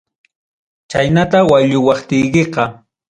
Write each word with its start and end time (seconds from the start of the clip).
Chaynata 0.89 1.39
waylluwaptikiqa. 1.49 2.63